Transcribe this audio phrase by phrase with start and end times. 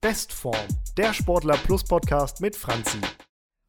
[0.00, 0.54] Bestform,
[0.96, 3.00] der Sportler Plus Podcast mit Franzi.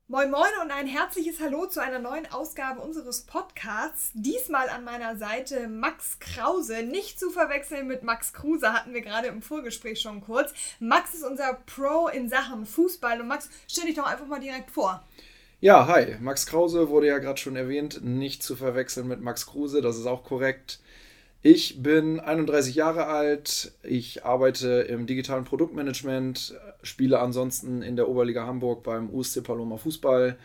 [0.08, 4.12] Moin Moin und ein herzliches Hallo zu einer neuen Ausgabe unseres Podcasts.
[4.13, 6.84] Diesmal an meiner Seite Max Krause.
[6.84, 10.54] Nicht zu verwechseln mit Max Kruse, hatten wir gerade im Vorgespräch schon kurz.
[10.79, 13.21] Max ist unser Pro in Sachen Fußball.
[13.21, 15.04] Und Max, stell dich doch einfach mal direkt vor.
[15.61, 16.16] Ja, hi.
[16.20, 18.04] Max Krause wurde ja gerade schon erwähnt.
[18.04, 20.80] Nicht zu verwechseln mit Max Kruse, das ist auch korrekt.
[21.42, 28.46] Ich bin 31 Jahre alt, ich arbeite im digitalen Produktmanagement, spiele ansonsten in der Oberliga
[28.46, 30.38] Hamburg beim USC Paloma Fußball,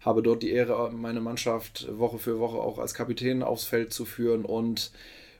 [0.00, 4.04] habe dort die Ehre, meine Mannschaft Woche für Woche auch als Kapitän aufs Feld zu
[4.04, 4.92] führen und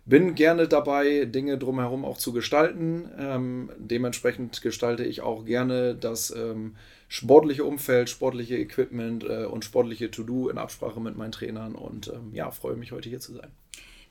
[0.06, 3.10] bin gerne dabei, Dinge drumherum auch zu gestalten.
[3.18, 6.76] Ähm, dementsprechend gestalte ich auch gerne das ähm,
[7.08, 12.32] sportliche Umfeld, sportliche Equipment äh, und sportliche To-Do in Absprache mit meinen Trainern und ähm,
[12.32, 13.50] ja, freue mich heute hier zu sein.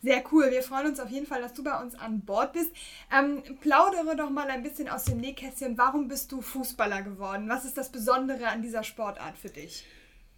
[0.03, 0.51] Sehr cool.
[0.51, 2.71] Wir freuen uns auf jeden Fall, dass du bei uns an Bord bist.
[3.09, 5.77] Ähm, plaudere doch mal ein bisschen aus dem Nähkästchen.
[5.77, 7.47] Warum bist du Fußballer geworden?
[7.47, 9.85] Was ist das Besondere an dieser Sportart für dich?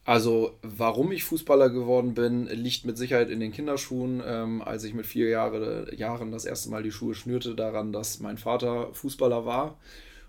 [0.06, 4.22] Also, warum ich Fußballer geworden bin, liegt mit Sicherheit in den Kinderschuhen.
[4.24, 8.20] Ähm, als ich mit vier Jahre, Jahren das erste Mal die Schuhe schnürte, daran, dass
[8.20, 9.80] mein Vater Fußballer war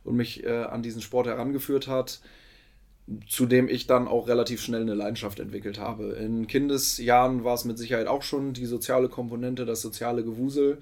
[0.02, 2.20] und mich äh, an diesen Sport herangeführt hat
[3.28, 6.14] zu dem ich dann auch relativ schnell eine Leidenschaft entwickelt habe.
[6.14, 10.78] In Kindesjahren war es mit Sicherheit auch schon die soziale Komponente, das soziale Gewusel.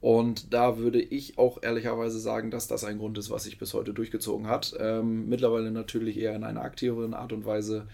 [0.00, 3.74] Und da würde ich auch ehrlicherweise sagen, dass das ein Grund ist, was sich bis
[3.74, 4.76] heute durchgezogen hat.
[4.78, 7.86] Ähm, mittlerweile natürlich eher in einer aktiveren Art und Weise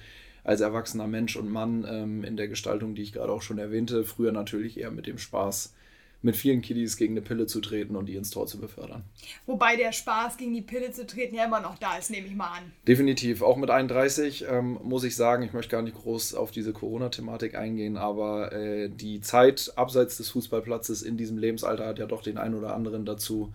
[0.42, 4.04] als erwachsener Mensch und Mann ähm, in der Gestaltung, die ich gerade auch schon erwähnte.
[4.04, 5.72] Früher natürlich eher mit dem Spaß,
[6.22, 9.04] mit vielen Kiddies gegen eine Pille zu treten und die ins Tor zu befördern.
[9.46, 12.34] Wobei der Spaß gegen die Pille zu treten ja immer noch da ist, nehme ich
[12.34, 12.72] mal an.
[12.86, 13.42] Definitiv.
[13.42, 17.54] Auch mit 31 ähm, muss ich sagen, ich möchte gar nicht groß auf diese Corona-Thematik
[17.54, 22.36] eingehen, aber äh, die Zeit abseits des Fußballplatzes in diesem Lebensalter hat ja doch den
[22.36, 23.52] einen oder anderen dazu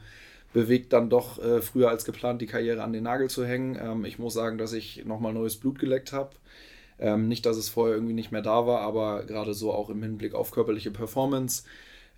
[0.53, 3.77] bewegt, dann doch äh, früher als geplant die Karriere an den Nagel zu hängen.
[3.79, 6.31] Ähm, ich muss sagen, dass ich nochmal neues Blut geleckt habe.
[6.97, 10.01] Ähm, nicht, dass es vorher irgendwie nicht mehr da war, aber gerade so auch im
[10.01, 11.63] Hinblick auf körperliche Performance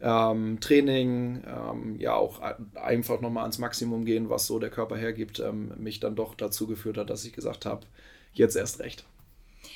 [0.02, 2.42] ähm, Training, ähm, ja auch
[2.76, 6.68] einfach nochmal ans Maximum gehen, was so der Körper hergibt, ähm, mich dann doch dazu
[6.68, 7.86] geführt hat, dass ich gesagt habe,
[8.34, 9.06] jetzt erst recht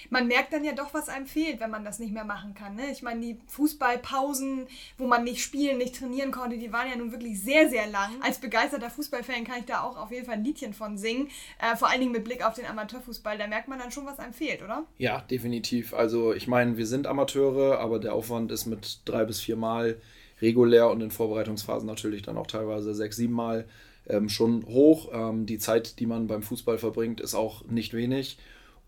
[0.09, 2.75] man merkt dann ja doch, was einem fehlt, wenn man das nicht mehr machen kann.
[2.75, 2.91] Ne?
[2.91, 7.11] Ich meine, die Fußballpausen, wo man nicht spielen, nicht trainieren konnte, die waren ja nun
[7.11, 8.11] wirklich sehr, sehr lang.
[8.21, 11.29] Als begeisterter Fußballfan kann ich da auch auf jeden Fall ein Liedchen von singen.
[11.59, 13.37] Äh, vor allen Dingen mit Blick auf den Amateurfußball.
[13.37, 14.85] Da merkt man dann schon, was einem fehlt, oder?
[14.97, 15.93] Ja, definitiv.
[15.93, 19.97] Also ich meine, wir sind Amateure, aber der Aufwand ist mit drei bis vier Mal
[20.41, 23.67] regulär und in Vorbereitungsphasen natürlich dann auch teilweise sechs, sieben Mal
[24.07, 25.09] ähm, schon hoch.
[25.13, 28.37] Ähm, die Zeit, die man beim Fußball verbringt, ist auch nicht wenig.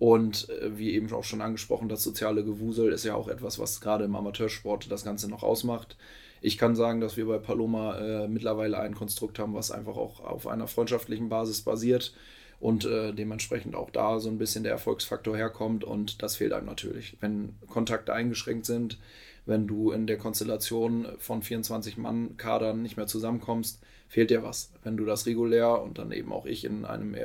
[0.04, 3.80] Und äh, wie eben auch schon angesprochen, das soziale Gewusel ist ja auch etwas, was
[3.80, 5.96] gerade im Amateursport das Ganze noch ausmacht.
[6.42, 10.20] Ich kann sagen, dass wir bei Paloma äh, mittlerweile ein Konstrukt haben, was einfach auch
[10.20, 12.14] auf einer freundschaftlichen Basis basiert
[12.60, 16.66] und äh, dementsprechend auch da so ein bisschen der Erfolgsfaktor herkommt und das fehlt einem
[16.66, 17.16] natürlich.
[17.22, 18.98] Wenn Kontakte eingeschränkt sind,
[19.46, 24.74] wenn du in der Konstellation von 24 Mann Kadern nicht mehr zusammenkommst, fehlt dir was.
[24.84, 27.16] Wenn du das regulär und dann eben auch ich in einem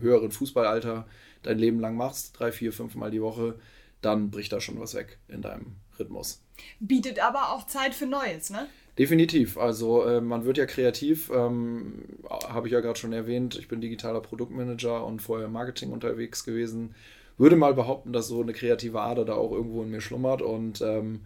[0.00, 1.06] höheren Fußballalter
[1.44, 3.58] dein Leben lang machst, drei, vier, fünf Mal die Woche,
[4.00, 6.42] dann bricht da schon was weg in deinem Rhythmus.
[6.80, 8.66] Bietet aber auch Zeit für Neues, ne?
[8.98, 9.58] Definitiv.
[9.58, 13.56] Also äh, man wird ja kreativ, ähm, habe ich ja gerade schon erwähnt.
[13.58, 16.94] Ich bin digitaler Produktmanager und vorher im Marketing unterwegs gewesen.
[17.36, 20.80] Würde mal behaupten, dass so eine kreative Ader da auch irgendwo in mir schlummert und
[20.80, 21.22] ähm,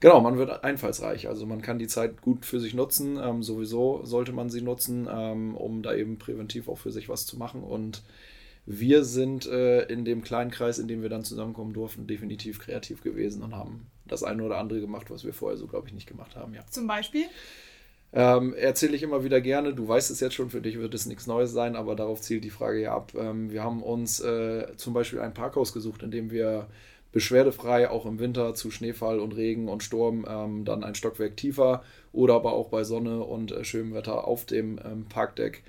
[0.00, 1.28] genau, man wird einfallsreich.
[1.28, 3.20] Also man kann die Zeit gut für sich nutzen.
[3.22, 7.24] Ähm, sowieso sollte man sie nutzen, ähm, um da eben präventiv auch für sich was
[7.26, 8.02] zu machen und
[8.66, 13.02] wir sind äh, in dem kleinen Kreis, in dem wir dann zusammenkommen durften, definitiv kreativ
[13.02, 16.08] gewesen und haben das eine oder andere gemacht, was wir vorher so, glaube ich, nicht
[16.08, 16.52] gemacht haben.
[16.52, 16.64] Ja.
[16.68, 17.26] Zum Beispiel?
[18.12, 19.74] Ähm, erzähle ich immer wieder gerne.
[19.74, 22.44] Du weißt es jetzt schon, für dich wird es nichts Neues sein, aber darauf zielt
[22.44, 23.12] die Frage ja ab.
[23.16, 26.68] Ähm, wir haben uns äh, zum Beispiel ein Parkhaus gesucht, in dem wir
[27.12, 31.82] beschwerdefrei auch im Winter zu Schneefall und Regen und Sturm ähm, dann ein Stockwerk tiefer
[32.12, 35.62] oder aber auch bei Sonne und äh, schönem Wetter auf dem ähm, Parkdeck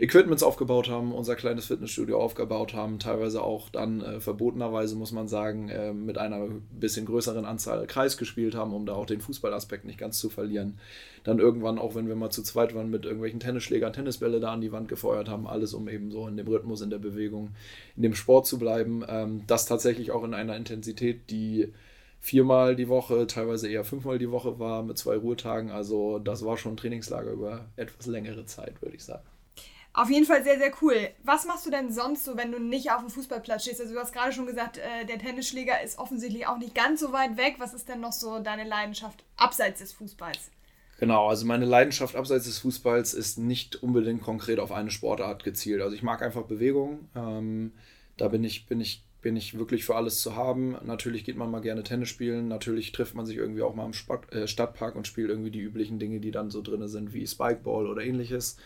[0.00, 5.28] Equipments aufgebaut haben, unser kleines Fitnessstudio aufgebaut haben, teilweise auch dann äh, verbotenerweise, muss man
[5.28, 9.84] sagen, äh, mit einer bisschen größeren Anzahl Kreis gespielt haben, um da auch den Fußballaspekt
[9.84, 10.78] nicht ganz zu verlieren.
[11.22, 14.62] Dann irgendwann, auch wenn wir mal zu zweit waren, mit irgendwelchen Tennisschlägern Tennisbälle da an
[14.62, 17.50] die Wand gefeuert haben, alles um eben so in dem Rhythmus, in der Bewegung,
[17.94, 19.04] in dem Sport zu bleiben.
[19.06, 21.74] Ähm, das tatsächlich auch in einer Intensität, die
[22.20, 25.70] viermal die Woche, teilweise eher fünfmal die Woche war, mit zwei Ruhetagen.
[25.70, 29.24] Also das war schon ein Trainingslager über etwas längere Zeit, würde ich sagen.
[29.92, 31.08] Auf jeden Fall sehr, sehr cool.
[31.24, 33.80] Was machst du denn sonst so, wenn du nicht auf dem Fußballplatz stehst?
[33.80, 37.12] Also du hast gerade schon gesagt, äh, der Tennisschläger ist offensichtlich auch nicht ganz so
[37.12, 37.56] weit weg.
[37.58, 40.50] Was ist denn noch so deine Leidenschaft abseits des Fußballs?
[41.00, 45.82] Genau, also meine Leidenschaft abseits des Fußballs ist nicht unbedingt konkret auf eine Sportart gezielt.
[45.82, 47.08] Also ich mag einfach Bewegung.
[47.16, 47.72] Ähm,
[48.16, 50.76] da bin ich, bin ich bin ich wirklich für alles zu haben.
[50.84, 53.92] Natürlich geht man mal gerne Tennis spielen, natürlich trifft man sich irgendwie auch mal im
[53.92, 57.26] Sport, äh, Stadtpark und spielt irgendwie die üblichen Dinge, die dann so drin sind, wie
[57.26, 58.56] Spikeball oder ähnliches.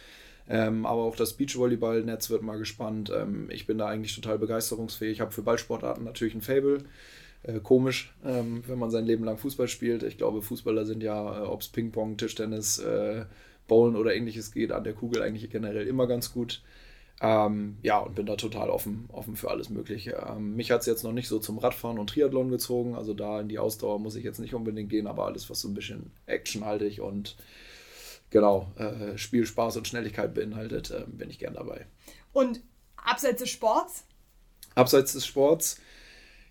[0.49, 3.11] Ähm, aber auch das Beachvolleyball-Netz wird mal gespannt.
[3.14, 5.12] Ähm, ich bin da eigentlich total begeisterungsfähig.
[5.12, 6.85] Ich habe für Ballsportarten natürlich ein Fable.
[7.44, 10.02] Äh, komisch, ähm, wenn man sein Leben lang Fußball spielt.
[10.02, 13.25] Ich glaube, Fußballer sind ja, äh, ob es Ping-Pong, Tischtennis, äh,
[13.69, 16.62] Bowlen oder ähnliches geht, an der Kugel eigentlich generell immer ganz gut.
[17.20, 20.23] Ähm, ja, und bin da total offen, offen für alles Mögliche.
[20.29, 23.41] Ähm, mich hat es jetzt noch nicht so zum Radfahren und Triathlon gezogen, also da
[23.41, 26.11] in die Ausdauer muss ich jetzt nicht unbedingt gehen, aber alles, was so ein bisschen
[26.26, 27.37] actionhaltig und
[28.34, 31.86] genau, äh, Spiel, Spaß und Schnelligkeit beinhaltet, äh, bin ich gern dabei.
[32.32, 32.60] Und
[32.96, 34.04] abseits des Sports?
[34.75, 35.81] Abseits des Sports,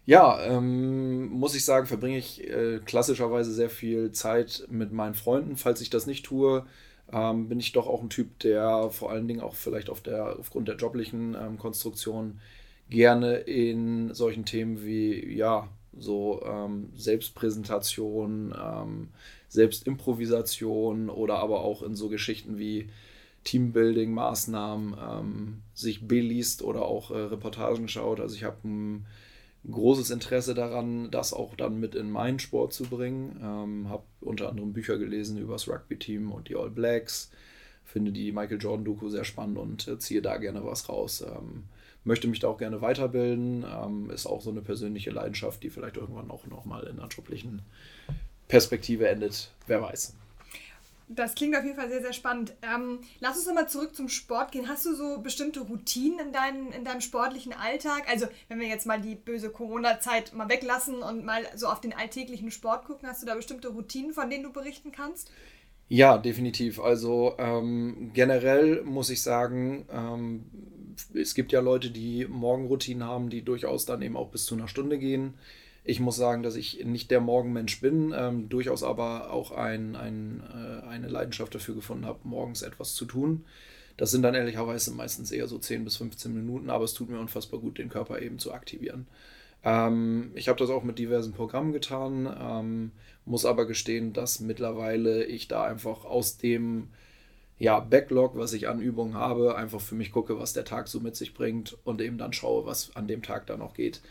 [0.05, 5.57] ja, ähm, muss ich sagen, verbringe ich äh, klassischerweise sehr viel Zeit mit meinen Freunden.
[5.57, 6.65] Falls ich das nicht tue,
[7.11, 10.39] ähm, bin ich doch auch ein Typ, der vor allen Dingen auch vielleicht auf der,
[10.39, 12.39] aufgrund der joblichen ähm, Konstruktion
[12.89, 18.55] gerne in solchen Themen wie, ja, so ähm, Selbstpräsentation,
[19.53, 22.89] ähm, Selbstimprovisation oder aber auch in so Geschichten wie
[23.45, 28.19] Teambuilding-Maßnahmen ähm, sich beliest oder auch äh, Reportagen schaut.
[28.19, 29.05] Also ich habe ein
[29.69, 33.39] großes Interesse daran, das auch dann mit in meinen Sport zu bringen.
[33.41, 37.31] Ähm, habe unter anderem Bücher gelesen über das Rugby-Team und die All Blacks.
[37.83, 41.21] Finde die Michael Jordan-Doku sehr spannend und äh, ziehe da gerne was raus.
[41.21, 41.65] Ähm,
[42.05, 43.65] möchte mich da auch gerne weiterbilden.
[43.69, 47.61] Ähm, ist auch so eine persönliche Leidenschaft, die vielleicht irgendwann auch nochmal in joblichen
[48.53, 49.49] Perspektive endet.
[49.65, 50.13] Wer weiß.
[51.07, 52.53] Das klingt auf jeden Fall sehr, sehr spannend.
[52.61, 54.69] Ähm, lass uns nochmal zurück zum Sport gehen.
[54.69, 58.03] Hast du so bestimmte Routinen in, dein, in deinem sportlichen Alltag?
[58.07, 61.93] Also, wenn wir jetzt mal die böse Corona-Zeit mal weglassen und mal so auf den
[61.93, 65.31] alltäglichen Sport gucken, hast du da bestimmte Routinen, von denen du berichten kannst?
[65.89, 66.79] Ja, definitiv.
[66.79, 70.43] Also ähm, generell muss ich sagen, ähm,
[71.15, 74.67] es gibt ja Leute, die Morgenroutinen haben, die durchaus dann eben auch bis zu einer
[74.67, 75.33] Stunde gehen.
[75.85, 80.41] Ich muss sagen, dass ich nicht der Morgenmensch bin, ähm, durchaus aber auch ein, ein,
[80.53, 83.43] äh, eine Leidenschaft dafür gefunden habe, morgens etwas zu tun.
[83.97, 87.19] Das sind dann ehrlicherweise meistens eher so 10 bis 15 Minuten, aber es tut mir
[87.19, 89.07] unfassbar gut, den Körper eben zu aktivieren.
[89.65, 92.91] Ähm, ich habe das auch mit diversen Programmen getan, ähm,
[93.25, 96.89] muss aber gestehen, dass mittlerweile ich da einfach aus dem
[97.59, 101.01] ja, Backlog, was ich an Übungen habe, einfach für mich gucke, was der Tag so
[101.01, 104.01] mit sich bringt und eben dann schaue, was an dem Tag dann noch geht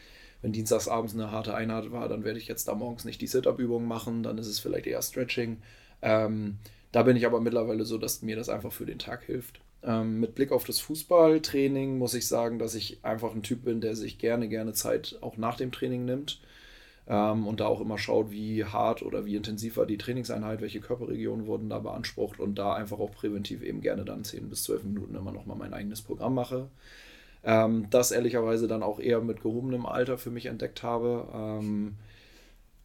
[0.42, 3.86] wenn dienstagsabends eine harte Einheit war, dann werde ich jetzt da morgens nicht die Sit-Up-Übungen
[3.86, 5.58] machen, dann ist es vielleicht eher Stretching.
[6.02, 6.58] Ähm,
[6.90, 9.60] da bin ich aber mittlerweile so, dass mir das einfach für den Tag hilft.
[9.84, 13.80] Ähm, mit Blick auf das Fußballtraining muss ich sagen, dass ich einfach ein Typ bin,
[13.80, 16.40] der sich gerne, gerne Zeit auch nach dem Training nimmt
[17.06, 20.80] ähm, und da auch immer schaut, wie hart oder wie intensiv war die Trainingseinheit, welche
[20.80, 24.84] Körperregionen wurden da beansprucht und da einfach auch präventiv eben gerne dann 10 bis 12
[24.84, 26.68] Minuten immer nochmal mein eigenes Programm mache
[27.44, 31.28] ähm, das ehrlicherweise dann auch eher mit gehobenem Alter für mich entdeckt habe.
[31.34, 31.96] Ähm,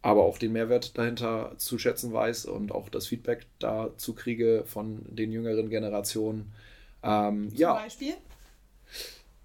[0.00, 5.00] aber auch den Mehrwert dahinter zu schätzen weiß und auch das Feedback dazu kriege von
[5.08, 6.52] den jüngeren Generationen.
[7.02, 8.14] Ähm, Zum ja, Beispiel?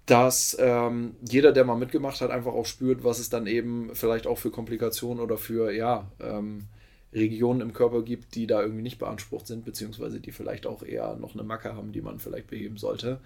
[0.06, 4.26] Dass ähm, jeder, der mal mitgemacht hat, einfach auch spürt, was es dann eben vielleicht
[4.26, 6.66] auch für Komplikationen oder für, ja, ähm,
[7.12, 11.16] Regionen im Körper gibt, die da irgendwie nicht beansprucht sind, beziehungsweise die vielleicht auch eher
[11.16, 13.20] noch eine Macke haben, die man vielleicht beheben sollte.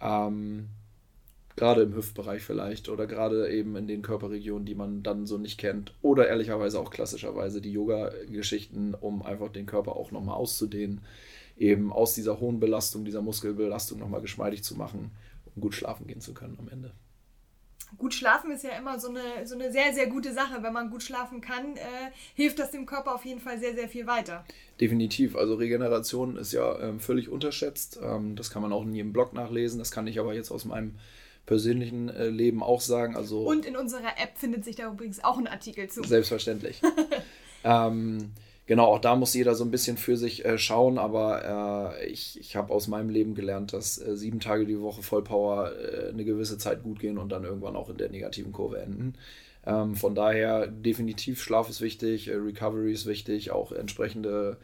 [0.00, 0.68] Ähm,
[1.56, 5.58] Gerade im Hüftbereich vielleicht oder gerade eben in den Körperregionen, die man dann so nicht
[5.58, 5.92] kennt.
[6.00, 11.02] Oder ehrlicherweise auch klassischerweise die Yoga-Geschichten, um einfach den Körper auch nochmal auszudehnen.
[11.58, 15.10] Eben aus dieser hohen Belastung, dieser Muskelbelastung nochmal geschmeidig zu machen,
[15.54, 16.92] um gut schlafen gehen zu können am Ende.
[17.98, 20.62] Gut schlafen ist ja immer so eine, so eine sehr, sehr gute Sache.
[20.62, 23.88] Wenn man gut schlafen kann, äh, hilft das dem Körper auf jeden Fall sehr, sehr
[23.88, 24.46] viel weiter.
[24.80, 25.36] Definitiv.
[25.36, 28.00] Also Regeneration ist ja ähm, völlig unterschätzt.
[28.02, 29.78] Ähm, das kann man auch in jedem Blog nachlesen.
[29.78, 30.94] Das kann ich aber jetzt aus meinem
[31.46, 33.16] persönlichen äh, Leben auch sagen.
[33.16, 36.02] Also, Und in unserer App findet sich da übrigens auch ein Artikel zu.
[36.02, 36.80] Selbstverständlich.
[37.64, 38.30] ähm,
[38.66, 42.38] genau, auch da muss jeder so ein bisschen für sich äh, schauen, aber äh, ich,
[42.38, 46.24] ich habe aus meinem Leben gelernt, dass äh, sieben Tage die Woche Vollpower äh, eine
[46.24, 49.14] gewisse Zeit gut gehen und dann irgendwann auch in der negativen Kurve enden.
[49.64, 54.58] Ähm, von daher definitiv Schlaf ist wichtig, äh, Recovery ist wichtig, auch entsprechende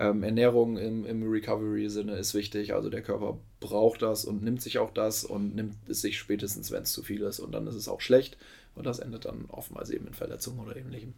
[0.00, 2.72] ähm, Ernährung im, im Recovery-Sinne ist wichtig.
[2.72, 6.70] Also der Körper braucht das und nimmt sich auch das und nimmt es sich spätestens,
[6.70, 7.38] wenn es zu viel ist.
[7.38, 8.38] Und dann ist es auch schlecht.
[8.74, 11.12] Und das endet dann oftmals eben in Verletzungen oder ähnlichem.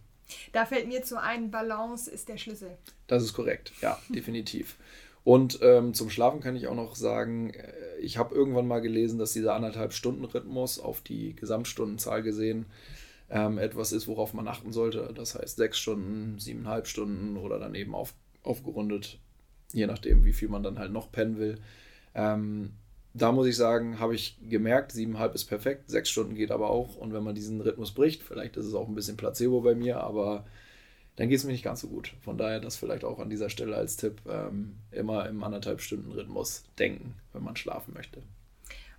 [0.53, 2.77] Da fällt mir zu ein, Balance ist der Schlüssel.
[3.07, 4.77] Das ist korrekt, ja, definitiv.
[5.23, 9.21] Und ähm, zum Schlafen kann ich auch noch sagen, äh, ich habe irgendwann mal gelesen,
[9.21, 12.67] dass dieser anderthalb Stunden Rhythmus auf die Gesamtstundenzahl gesehen
[13.31, 15.13] ähm, etwas ist, worauf man achten sollte.
[15.15, 19.19] Das heißt sechs Stunden, siebeneinhalb Stunden oder dann eben auf aufgerundet
[19.73, 21.59] je nachdem, wie viel man dann halt noch pennen will.
[22.15, 22.73] Ähm,
[23.15, 26.97] da muss ich sagen, habe ich gemerkt, siebeneinhalb ist perfekt, sechs Stunden geht aber auch.
[26.97, 30.01] Und wenn man diesen Rhythmus bricht, vielleicht ist es auch ein bisschen Placebo bei mir,
[30.01, 30.47] aber
[31.17, 32.15] dann geht es mir nicht ganz so gut.
[32.23, 36.13] Von daher das vielleicht auch an dieser Stelle als Tipp, ähm, immer im anderthalb Stunden
[36.13, 38.23] Rhythmus denken, wenn man schlafen möchte.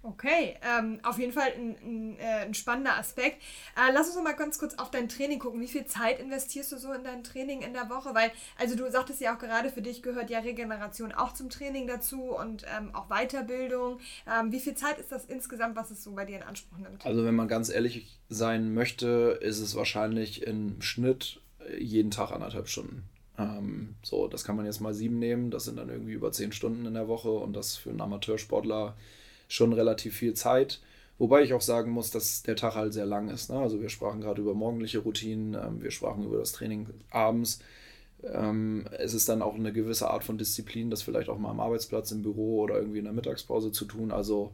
[0.05, 3.41] Okay, ähm, auf jeden Fall ein, ein, äh, ein spannender Aspekt.
[3.77, 5.61] Äh, lass uns noch mal ganz kurz auf dein Training gucken.
[5.61, 8.13] Wie viel Zeit investierst du so in dein Training in der Woche?
[8.13, 11.87] Weil, also du sagtest ja auch gerade, für dich gehört ja Regeneration auch zum Training
[11.87, 13.99] dazu und ähm, auch Weiterbildung.
[14.27, 17.05] Ähm, wie viel Zeit ist das insgesamt, was es so bei dir in Anspruch nimmt?
[17.05, 21.39] Also wenn man ganz ehrlich sein möchte, ist es wahrscheinlich im Schnitt
[21.79, 23.03] jeden Tag anderthalb Stunden.
[23.37, 25.49] Ähm, so, das kann man jetzt mal sieben nehmen.
[25.49, 28.95] Das sind dann irgendwie über zehn Stunden in der Woche und das für einen Amateursportler
[29.53, 30.81] schon relativ viel Zeit.
[31.19, 33.51] Wobei ich auch sagen muss, dass der Tag halt sehr lang ist.
[33.51, 33.59] Ne?
[33.59, 37.59] Also wir sprachen gerade über morgendliche Routinen, ähm, wir sprachen über das Training abends.
[38.23, 41.59] Ähm, es ist dann auch eine gewisse Art von Disziplin, das vielleicht auch mal am
[41.59, 44.11] Arbeitsplatz, im Büro oder irgendwie in der Mittagspause zu tun.
[44.11, 44.53] Also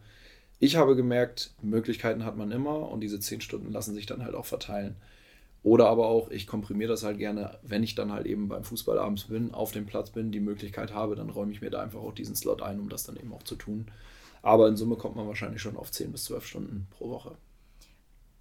[0.60, 4.36] ich habe gemerkt, Möglichkeiten hat man immer und diese zehn Stunden lassen sich dann halt
[4.36, 4.98] auch verteilen.
[5.64, 9.00] Oder aber auch, ich komprimiere das halt gerne, wenn ich dann halt eben beim Fußball
[9.00, 12.02] abends bin, auf dem Platz bin, die Möglichkeit habe, dann räume ich mir da einfach
[12.02, 13.86] auch diesen Slot ein, um das dann eben auch zu tun.
[14.42, 17.36] Aber in Summe kommt man wahrscheinlich schon auf 10 bis 12 Stunden pro Woche.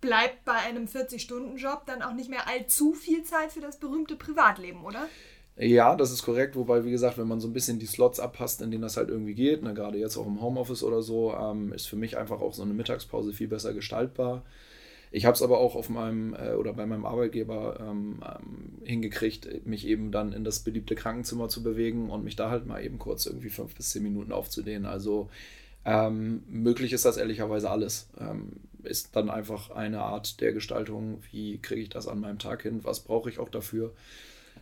[0.00, 4.84] Bleibt bei einem 40-Stunden-Job dann auch nicht mehr allzu viel Zeit für das berühmte Privatleben,
[4.84, 5.08] oder?
[5.56, 8.62] Ja, das ist korrekt, wobei, wie gesagt, wenn man so ein bisschen die Slots abpasst,
[8.62, 11.72] in denen das halt irgendwie geht, ne, gerade jetzt auch im Homeoffice oder so, ähm,
[11.72, 14.44] ist für mich einfach auch so eine Mittagspause viel besser gestaltbar.
[15.10, 19.66] Ich habe es aber auch auf meinem äh, oder bei meinem Arbeitgeber ähm, ähm, hingekriegt,
[19.66, 22.98] mich eben dann in das beliebte Krankenzimmer zu bewegen und mich da halt mal eben
[22.98, 24.86] kurz irgendwie fünf bis zehn Minuten aufzudehnen.
[24.86, 25.28] Also
[25.88, 28.10] ähm, möglich ist das ehrlicherweise alles.
[28.20, 32.62] Ähm, ist dann einfach eine Art der Gestaltung, wie kriege ich das an meinem Tag
[32.62, 33.94] hin, was brauche ich auch dafür.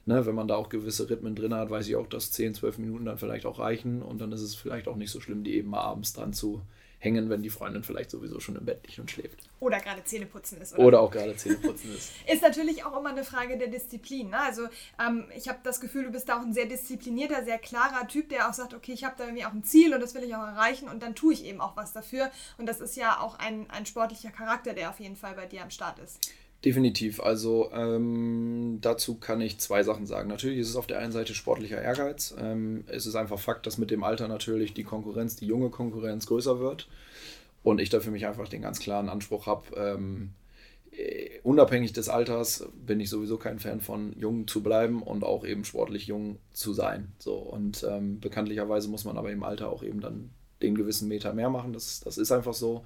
[0.05, 2.79] Ne, wenn man da auch gewisse Rhythmen drin hat, weiß ich auch, dass 10, 12
[2.79, 5.57] Minuten dann vielleicht auch reichen und dann ist es vielleicht auch nicht so schlimm, die
[5.57, 6.63] eben mal abends dran zu
[6.99, 9.39] hängen, wenn die Freundin vielleicht sowieso schon im Bett liegt und schläft.
[9.61, 10.75] Oder gerade Zähneputzen ist.
[10.75, 12.13] Oder, oder auch gerade Zähneputzen ist.
[12.27, 14.31] ist natürlich auch immer eine Frage der Disziplin.
[14.31, 14.39] Ne?
[14.39, 14.69] Also
[15.05, 18.29] ähm, ich habe das Gefühl, du bist da auch ein sehr disziplinierter, sehr klarer Typ,
[18.29, 20.35] der auch sagt, okay, ich habe da irgendwie auch ein Ziel und das will ich
[20.35, 22.31] auch erreichen und dann tue ich eben auch was dafür.
[22.59, 25.63] Und das ist ja auch ein, ein sportlicher Charakter, der auf jeden Fall bei dir
[25.63, 26.19] am Start ist.
[26.65, 27.21] Definitiv.
[27.21, 30.29] Also ähm, dazu kann ich zwei Sachen sagen.
[30.29, 32.35] Natürlich ist es auf der einen Seite sportlicher Ehrgeiz.
[32.41, 36.27] Ähm, es ist einfach Fakt, dass mit dem Alter natürlich die Konkurrenz, die junge Konkurrenz
[36.27, 36.89] größer wird.
[37.63, 40.31] Und ich da für mich einfach den ganz klaren Anspruch habe, ähm,
[40.97, 45.45] äh, unabhängig des Alters bin ich sowieso kein Fan von jung zu bleiben und auch
[45.45, 47.13] eben sportlich jung zu sein.
[47.19, 50.31] So und ähm, bekanntlicherweise muss man aber im Alter auch eben dann
[50.63, 51.73] den gewissen Meter mehr machen.
[51.73, 52.85] Das, das ist einfach so.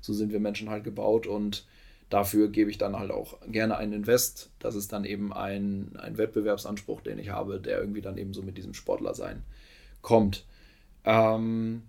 [0.00, 1.66] So sind wir Menschen halt gebaut und
[2.10, 4.50] dafür gebe ich dann halt auch gerne einen Invest.
[4.58, 8.42] Das ist dann eben ein, ein Wettbewerbsanspruch, den ich habe, der irgendwie dann eben so
[8.42, 9.42] mit diesem Sportlersein
[10.02, 10.44] kommt.
[11.04, 11.82] Ähm,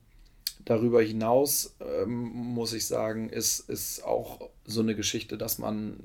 [0.63, 5.97] darüber hinaus ähm, muss ich sagen, ist, ist auch so eine Geschichte, dass man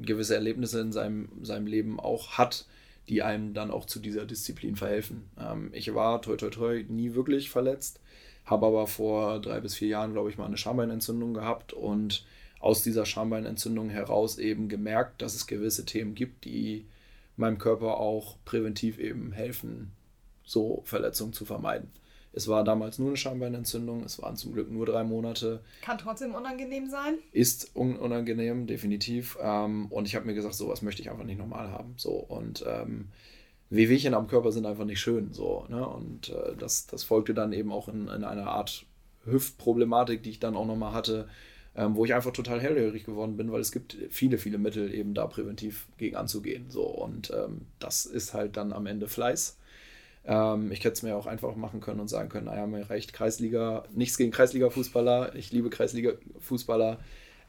[0.00, 2.66] gewisse Erlebnisse in seinem, seinem Leben auch hat,
[3.08, 5.24] die einem dann auch zu dieser Disziplin verhelfen.
[5.38, 8.00] Ähm, ich war toi toi toi nie wirklich verletzt,
[8.44, 12.24] habe aber vor drei bis vier Jahren, glaube ich, mal eine Schambeinentzündung gehabt und
[12.64, 16.86] aus dieser Schambeinentzündung heraus eben gemerkt, dass es gewisse Themen gibt, die
[17.36, 19.92] meinem Körper auch präventiv eben helfen,
[20.44, 21.90] so Verletzungen zu vermeiden.
[22.32, 25.60] Es war damals nur eine Schambeinentzündung, es waren zum Glück nur drei Monate.
[25.82, 27.18] Kann trotzdem unangenehm sein?
[27.32, 29.36] Ist un unangenehm, definitiv.
[29.42, 31.92] Ähm, und ich habe mir gesagt, sowas möchte ich einfach nicht normal haben.
[31.98, 33.08] So und ähm,
[33.68, 35.34] Wehwehchen am Körper sind einfach nicht schön.
[35.34, 35.86] So, ne?
[35.86, 38.86] Und äh, das, das folgte dann eben auch in, in einer Art
[39.26, 41.28] Hüftproblematik, die ich dann auch nochmal hatte,
[41.76, 45.14] ähm, wo ich einfach total hellhörig geworden bin, weil es gibt viele, viele Mittel, eben
[45.14, 46.66] da präventiv gegen anzugehen.
[46.68, 49.58] So, und ähm, das ist halt dann am Ende Fleiß.
[50.24, 53.12] Ähm, ich hätte es mir auch einfach machen können und sagen können, naja, mir reicht
[53.12, 56.98] Kreisliga, nichts gegen Kreisliga-Fußballer, ich liebe Kreisliga-Fußballer,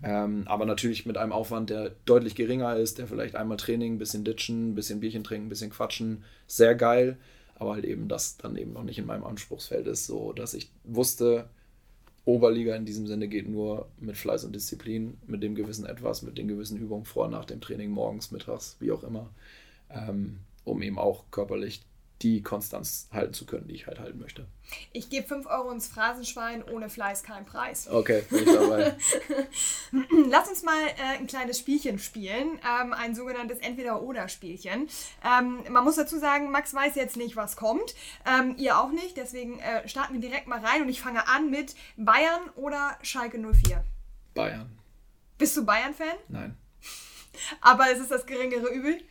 [0.03, 3.98] ähm, aber natürlich mit einem Aufwand, der deutlich geringer ist, der vielleicht einmal Training, ein
[3.98, 7.17] bisschen ditchen, ein bisschen Bierchen trinken, ein bisschen quatschen, sehr geil,
[7.55, 10.70] aber halt eben das dann eben noch nicht in meinem Anspruchsfeld ist, so dass ich
[10.84, 11.48] wusste,
[12.25, 16.38] Oberliga in diesem Sinne geht nur mit Fleiß und Disziplin, mit dem gewissen Etwas, mit
[16.38, 19.29] den gewissen Übungen vor, nach dem Training, morgens, mittags, wie auch immer,
[19.91, 21.84] ähm, um eben auch körperlich
[22.22, 24.48] die Konstanz halten zu können, die ich halt halten möchte.
[24.93, 27.88] Ich gebe 5 Euro ins Phrasenschwein, ohne Fleiß kein Preis.
[27.89, 28.95] Okay, bin ich dabei.
[30.29, 34.88] Lass uns mal äh, ein kleines Spielchen spielen, ähm, ein sogenanntes Entweder-Oder-Spielchen.
[35.24, 37.95] Ähm, man muss dazu sagen, Max weiß jetzt nicht, was kommt,
[38.25, 41.50] ähm, ihr auch nicht, deswegen äh, starten wir direkt mal rein und ich fange an
[41.50, 43.84] mit Bayern oder Schalke 04.
[44.34, 44.79] Bayern.
[45.38, 46.17] Bist du Bayern-Fan?
[46.29, 46.57] Nein.
[47.62, 49.01] Aber es ist das geringere Übel?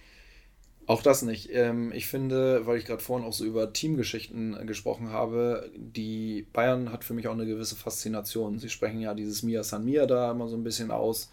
[0.86, 1.48] Auch das nicht.
[1.50, 6.46] Ähm, ich finde, weil ich gerade vorhin auch so über Teamgeschichten äh, gesprochen habe, die
[6.52, 8.58] Bayern hat für mich auch eine gewisse Faszination.
[8.58, 11.30] Sie sprechen ja dieses Mia San Mia da immer so ein bisschen aus.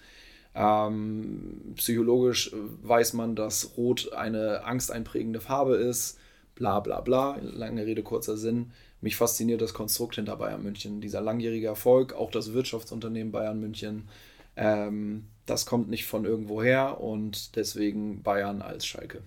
[0.56, 2.52] Ähm, psychologisch
[2.84, 6.18] weiß man, dass Rot eine angsteinprägende Farbe ist.
[6.56, 7.38] Bla bla bla.
[7.42, 8.72] Lange Rede, kurzer Sinn.
[9.02, 11.02] Mich fasziniert das Konstrukt hinter Bayern München.
[11.02, 14.08] Dieser langjährige Erfolg, auch das Wirtschaftsunternehmen Bayern München.
[14.56, 19.22] Ähm, das kommt nicht von irgendwoher und deswegen Bayern als Schalke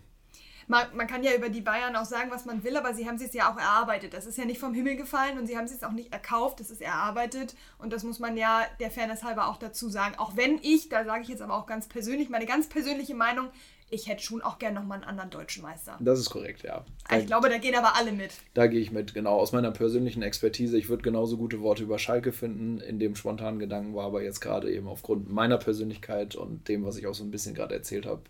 [0.67, 3.17] man, man kann ja über die Bayern auch sagen, was man will, aber sie haben
[3.17, 4.15] es ja auch erarbeitet.
[4.15, 6.71] Das ist ja nicht vom Himmel gefallen und sie haben es auch nicht erkauft, das
[6.71, 10.15] ist erarbeitet und das muss man ja der Fairness halber auch dazu sagen.
[10.19, 13.49] Auch wenn ich, da sage ich jetzt aber auch ganz persönlich, meine ganz persönliche Meinung,
[13.91, 15.97] ich hätte schon auch gerne nochmal einen anderen deutschen Meister.
[16.01, 16.85] Das ist korrekt, ja.
[17.09, 18.33] Da, ich glaube, da gehen aber alle mit.
[18.55, 19.39] Da gehe ich mit, genau.
[19.39, 20.77] Aus meiner persönlichen Expertise.
[20.79, 22.81] Ich würde genauso gute Worte über Schalke finden.
[22.81, 26.97] In dem spontanen Gedanken war aber jetzt gerade eben aufgrund meiner Persönlichkeit und dem, was
[26.97, 28.23] ich auch so ein bisschen gerade erzählt habe,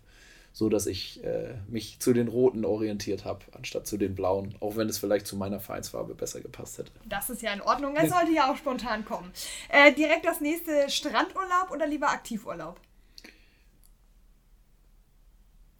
[0.55, 4.77] so dass ich äh, mich zu den Roten orientiert habe, anstatt zu den Blauen, auch
[4.77, 6.93] wenn es vielleicht zu meiner Vereinsfarbe besser gepasst hätte.
[7.03, 9.33] Das ist ja in Ordnung, es sollte ja auch spontan kommen.
[9.67, 12.79] Äh, direkt das nächste Strandurlaub oder lieber Aktivurlaub?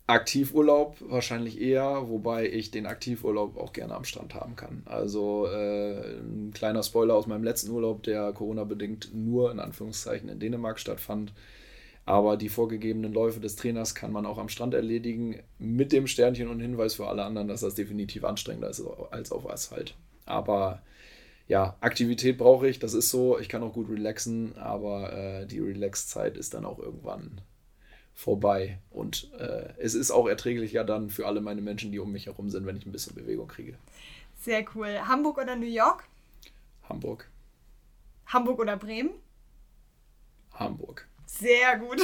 [0.07, 4.83] Aktivurlaub wahrscheinlich eher, wobei ich den Aktivurlaub auch gerne am Strand haben kann.
[4.83, 10.39] Also äh, ein kleiner Spoiler aus meinem letzten Urlaub, der Corona-bedingt nur in Anführungszeichen in
[10.41, 11.31] Dänemark stattfand.
[12.05, 16.47] Aber die vorgegebenen Läufe des Trainers kann man auch am Strand erledigen, mit dem Sternchen
[16.49, 19.95] und Hinweis für alle anderen, dass das definitiv anstrengender ist als auf Asphalt.
[20.25, 20.83] Aber
[21.47, 23.39] ja, Aktivität brauche ich, das ist so.
[23.39, 27.41] Ich kann auch gut relaxen, aber äh, die Relax-Zeit ist dann auch irgendwann
[28.13, 28.79] vorbei.
[28.91, 32.49] Und äh, es ist auch erträglicher dann für alle meine Menschen, die um mich herum
[32.49, 33.77] sind, wenn ich ein bisschen Bewegung kriege.
[34.41, 34.99] Sehr cool.
[35.07, 36.03] Hamburg oder New York?
[36.87, 37.29] Hamburg.
[38.27, 39.11] Hamburg oder Bremen?
[40.53, 41.07] Hamburg.
[41.39, 42.01] Sehr gut.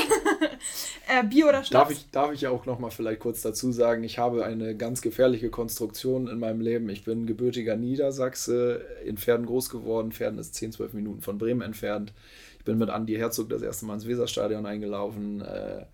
[1.08, 1.70] äh, Bier oder Schnaps?
[1.70, 4.76] Darf ich, darf ich ja auch noch mal vielleicht kurz dazu sagen, ich habe eine
[4.76, 6.90] ganz gefährliche Konstruktion in meinem Leben.
[6.90, 10.12] Ich bin gebürtiger Niedersachse, in Pferden groß geworden.
[10.12, 12.14] Pferden ist 10, 12 Minuten von Bremen entfernt.
[12.60, 15.42] Ich bin mit Andi Herzog das erste Mal ins Weserstadion eingelaufen.
[15.42, 15.86] Äh,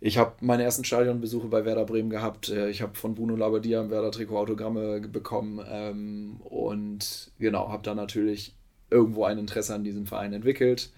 [0.00, 2.48] ich habe meine ersten Stadionbesuche bei Werder Bremen gehabt.
[2.48, 7.94] Äh, ich habe von Bruno Labbadia im Werder-Trikot Autogramme bekommen ähm, und genau, habe da
[7.94, 8.54] natürlich
[8.90, 10.90] irgendwo ein Interesse an diesem Verein entwickelt.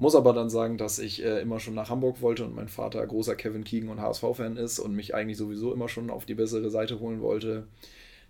[0.00, 3.06] Muss aber dann sagen, dass ich äh, immer schon nach Hamburg wollte und mein Vater
[3.06, 6.70] großer Kevin Keegan und HSV-Fan ist und mich eigentlich sowieso immer schon auf die bessere
[6.70, 7.64] Seite holen wollte.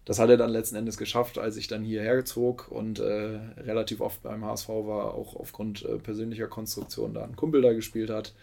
[0.05, 4.01] Das hat er dann letzten Endes geschafft, als ich dann hierher zog und äh, relativ
[4.01, 8.35] oft beim HSV war, auch aufgrund äh, persönlicher Konstruktion da ein Kumpel da gespielt hat.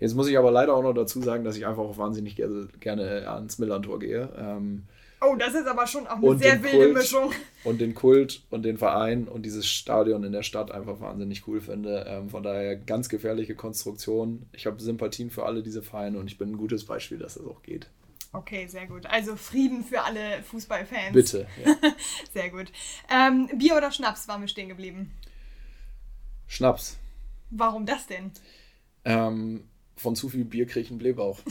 [0.00, 2.66] Jetzt muss ich aber leider auch noch dazu sagen, dass ich einfach auch wahnsinnig gerne,
[2.80, 4.28] gerne ans Millantor gehe.
[4.36, 4.82] Ähm,
[5.24, 7.32] Oh, das ist aber schon auch eine sehr wilde Kult, Mischung.
[7.64, 11.60] Und den Kult und den Verein und dieses Stadion in der Stadt einfach wahnsinnig cool
[11.60, 12.04] finde.
[12.08, 14.46] Ähm, von daher ganz gefährliche Konstruktion.
[14.52, 17.46] Ich habe Sympathien für alle diese Vereine und ich bin ein gutes Beispiel, dass das
[17.46, 17.88] auch geht.
[18.32, 19.06] Okay, sehr gut.
[19.06, 21.12] Also Frieden für alle Fußballfans.
[21.12, 21.46] Bitte.
[21.64, 21.76] Ja.
[22.32, 22.72] sehr gut.
[23.10, 25.12] Ähm, Bier oder Schnaps war mir stehen geblieben?
[26.48, 26.98] Schnaps.
[27.50, 28.32] Warum das denn?
[29.04, 31.38] Ähm, von zu viel Bier kriege ich einen Blähbauch.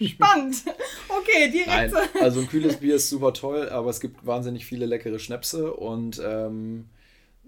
[0.06, 0.64] Spannend.
[1.08, 1.92] Okay, direkt.
[1.92, 5.74] Nein, also ein kühles Bier ist super toll, aber es gibt wahnsinnig viele leckere Schnäpse
[5.74, 6.86] und ähm,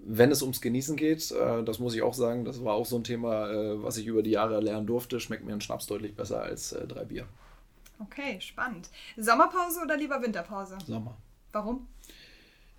[0.05, 2.97] wenn es ums Genießen geht, äh, das muss ich auch sagen, das war auch so
[2.97, 6.15] ein Thema, äh, was ich über die Jahre lernen durfte, schmeckt mir ein Schnaps deutlich
[6.15, 7.25] besser als äh, drei Bier.
[7.99, 8.89] Okay, spannend.
[9.17, 10.77] Sommerpause oder lieber Winterpause?
[10.85, 11.17] Sommer.
[11.53, 11.87] Warum?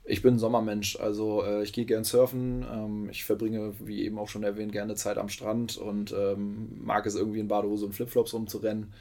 [0.04, 2.64] Ich bin ein Sommermensch, also äh, ich gehe gern surfen.
[2.70, 7.06] Ähm, ich verbringe, wie eben auch schon erwähnt, gerne Zeit am Strand und ähm, mag
[7.06, 8.92] es irgendwie in Badehose und Flipflops rumzurennen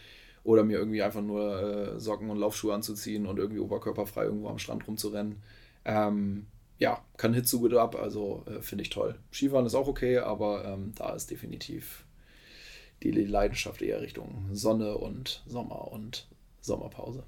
[0.43, 1.61] oder mir irgendwie einfach nur
[1.95, 5.41] äh, Socken und Laufschuhe anzuziehen und irgendwie oberkörperfrei irgendwo am Strand rumzurennen.
[5.85, 6.47] Ähm,
[6.79, 9.15] ja, kann Hitze gut ab, also äh, finde ich toll.
[9.31, 12.05] Skifahren ist auch okay, aber ähm, da ist definitiv
[13.03, 16.27] die Leidenschaft eher Richtung Sonne und Sommer und
[16.61, 17.23] Sommerpause.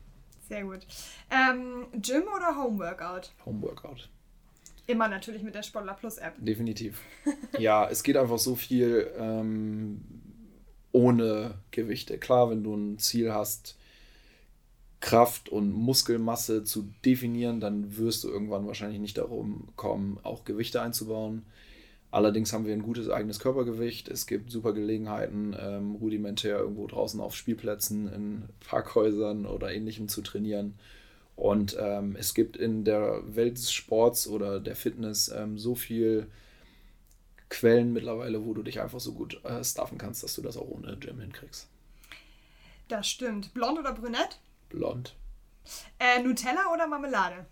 [0.47, 0.79] Sehr gut.
[1.31, 3.31] Ähm, Gym oder Homeworkout?
[3.45, 4.09] Homeworkout.
[4.87, 6.35] Immer natürlich mit der Sportler Plus App.
[6.37, 7.01] Definitiv.
[7.57, 9.11] ja, es geht einfach so viel.
[9.17, 10.01] Ähm,
[10.95, 12.17] ohne Gewichte.
[12.17, 13.75] Klar, wenn du ein Ziel hast,
[15.01, 20.81] Kraft und Muskelmasse zu definieren, dann wirst du irgendwann wahrscheinlich nicht darum kommen, auch Gewichte
[20.81, 21.45] einzubauen.
[22.11, 24.07] Allerdings haben wir ein gutes eigenes Körpergewicht.
[24.07, 30.21] Es gibt super Gelegenheiten, ähm, rudimentär irgendwo draußen auf Spielplätzen, in Parkhäusern oder ähnlichem zu
[30.21, 30.75] trainieren.
[31.35, 36.27] Und ähm, es gibt in der Welt des Sports oder der Fitness ähm, so viel
[37.49, 40.67] Quellen mittlerweile, wo du dich einfach so gut äh, staffen kannst, dass du das auch
[40.67, 41.67] ohne Gym hinkriegst.
[42.87, 43.53] Das stimmt.
[43.53, 44.39] Blond oder brünett?
[44.69, 45.15] Blond.
[45.99, 47.45] Äh, Nutella oder Marmelade?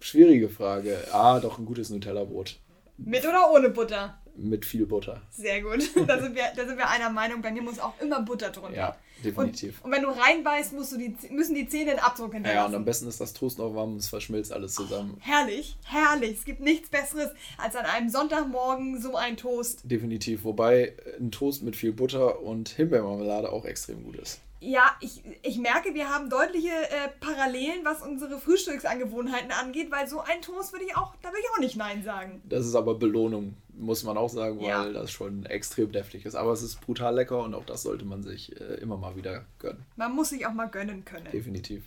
[0.00, 0.98] Schwierige Frage.
[1.12, 2.58] Ah, doch ein gutes Nutella-Brot.
[2.96, 4.20] Mit oder ohne Butter?
[4.36, 5.22] Mit viel Butter.
[5.30, 5.90] Sehr gut.
[6.06, 7.40] Da sind, wir, da sind wir einer Meinung.
[7.40, 8.76] Bei mir muss auch immer Butter drunter.
[8.76, 9.80] Ja, definitiv.
[9.80, 12.56] Und, und wenn du reinbeißt, musst du die, müssen die Zähne den Abdruck hinterlassen.
[12.56, 15.16] Ja, und am besten ist das Toast noch warm und es verschmilzt alles zusammen.
[15.20, 16.38] Herrlich, herrlich.
[16.38, 19.80] Es gibt nichts Besseres als an einem Sonntagmorgen so ein Toast.
[19.84, 20.44] Definitiv.
[20.44, 24.40] Wobei ein Toast mit viel Butter und Himbeermarmelade auch extrem gut ist.
[24.66, 30.20] Ja, ich, ich merke, wir haben deutliche äh, Parallelen, was unsere Frühstücksangewohnheiten angeht, weil so
[30.20, 32.40] ein Toast würde ich auch, da würde ich auch nicht Nein sagen.
[32.48, 34.88] Das ist aber Belohnung, muss man auch sagen, weil Ja.
[34.90, 36.34] das schon extrem deftig ist.
[36.34, 39.44] Aber es ist brutal lecker und auch das sollte man sich äh, immer mal wieder
[39.58, 39.84] gönnen.
[39.96, 41.28] Man muss sich auch mal gönnen können.
[41.30, 41.82] Definitiv.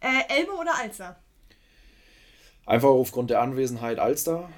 [0.00, 1.18] Äh, Elbe oder Alster?
[2.66, 4.48] Einfach aufgrund der Anwesenheit Alster.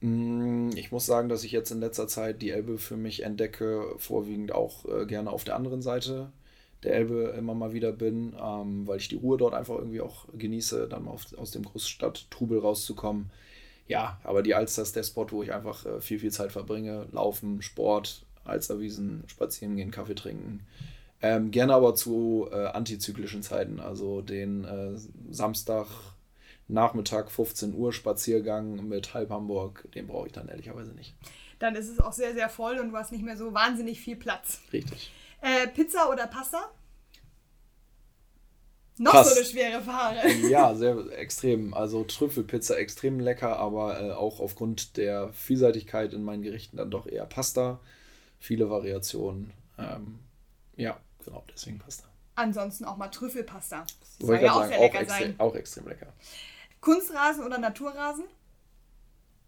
[0.00, 3.94] Mm, Ich muss sagen, dass ich jetzt in letzter Zeit die Elbe für mich entdecke,
[3.98, 6.32] vorwiegend auch äh, gerne auf der anderen Seite
[6.84, 10.26] der Elbe immer mal wieder bin, ähm, weil ich die Ruhe dort einfach irgendwie auch
[10.32, 13.30] genieße, dann mal auf, aus dem Großstadttrubel rauszukommen.
[13.86, 17.06] Ja, aber die Alster ist der Spot, wo ich einfach äh, viel, viel Zeit verbringe.
[17.12, 20.60] Laufen, Sport, Alsterwiesen, spazieren gehen, Kaffee trinken.
[21.22, 24.92] Ähm, gerne aber zu äh, antizyklischen Zeiten, also den äh,
[25.30, 25.86] Samstag
[26.66, 31.14] Nachmittag 15 Uhr Spaziergang mit halb Hamburg, den brauche ich dann ehrlicherweise nicht.
[31.58, 34.16] Dann ist es auch sehr, sehr voll und du hast nicht mehr so wahnsinnig viel
[34.16, 34.60] Platz.
[34.72, 35.12] Richtig.
[35.44, 36.70] Äh, Pizza oder Pasta?
[38.96, 39.28] Noch Pass.
[39.28, 40.20] so eine schwere Frage.
[40.48, 41.74] Ja, sehr extrem.
[41.74, 47.06] Also Trüffelpizza extrem lecker, aber äh, auch aufgrund der Vielseitigkeit in meinen Gerichten dann doch
[47.06, 47.78] eher Pasta.
[48.38, 49.52] Viele Variationen.
[49.78, 50.20] Ähm,
[50.76, 52.04] ja, genau, deswegen Pasta.
[52.36, 53.84] Ansonsten auch mal Trüffelpasta.
[54.00, 55.40] Das soll Wollte ja auch sehr sagen, auch lecker extrem, sein.
[55.40, 56.12] auch extrem lecker.
[56.80, 58.24] Kunstrasen oder Naturrasen?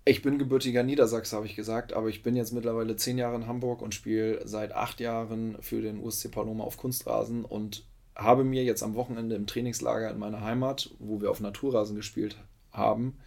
[0.08, 3.48] Ich bin gebürtiger Niedersachse, habe ich gesagt, aber ich bin jetzt mittlerweile zehn Jahre in
[3.48, 8.62] Hamburg und spiele seit acht Jahren für den USC Paloma auf Kunstrasen und habe mir
[8.62, 12.36] jetzt am Wochenende im Trainingslager in meiner Heimat, wo wir auf Naturrasen gespielt
[12.70, 13.18] haben,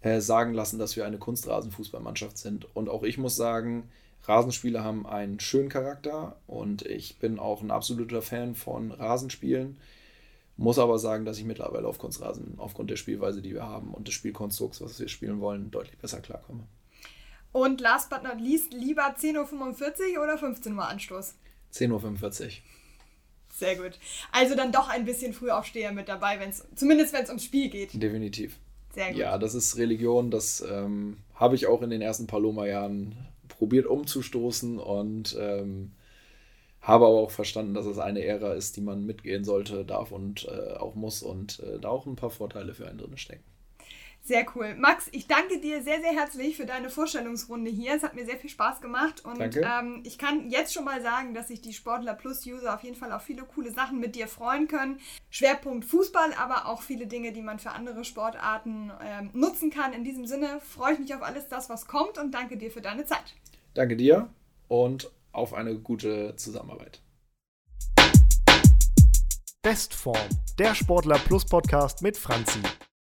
[0.00, 2.68] äh, sagen lassen, dass wir eine Kunstrasenfußballmannschaft sind.
[2.76, 3.90] Und auch ich muss sagen,
[4.22, 9.78] Rasenspiele haben einen schönen Charakter und ich bin auch ein absoluter Fan von Rasenspielen.
[10.58, 14.08] Muss aber sagen, dass ich mittlerweile auf Kunstrasen aufgrund der Spielweise, die wir haben und
[14.08, 16.64] des Spielkonstrukts, was wir spielen wollen, deutlich besser klarkomme.
[17.52, 21.36] Und last but not least, lieber 10.45 Uhr oder 15 Uhr Anstoß?
[21.72, 22.50] 10.45 Uhr.
[23.54, 24.00] Sehr gut.
[24.32, 27.90] Also dann doch ein bisschen Frühaufsteher mit dabei, wenn's, zumindest wenn es ums Spiel geht.
[28.02, 28.58] Definitiv.
[28.94, 29.16] Sehr gut.
[29.16, 33.16] Ja, das ist Religion, das ähm, habe ich auch in den ersten Paloma-Jahren
[33.46, 35.92] probiert umzustoßen und ähm,
[36.80, 40.46] habe aber auch verstanden, dass es eine Ära ist, die man mitgehen sollte, darf und
[40.46, 43.44] äh, auch muss und äh, da auch ein paar Vorteile für einen drin stecken.
[44.28, 44.74] Sehr cool.
[44.74, 47.94] Max, ich danke dir sehr, sehr herzlich für deine Vorstellungsrunde hier.
[47.94, 51.32] Es hat mir sehr viel Spaß gemacht und ähm, ich kann jetzt schon mal sagen,
[51.32, 54.28] dass sich die Sportler Plus User auf jeden Fall auf viele coole Sachen mit dir
[54.28, 55.00] freuen können.
[55.30, 59.94] Schwerpunkt Fußball, aber auch viele Dinge, die man für andere Sportarten ähm, nutzen kann.
[59.94, 62.82] In diesem Sinne freue ich mich auf alles das, was kommt und danke dir für
[62.82, 63.34] deine Zeit.
[63.72, 64.28] Danke dir
[64.68, 67.02] und auf eine gute Zusammenarbeit.
[69.62, 72.60] Bestform, der Sportler Plus Podcast mit Franzi.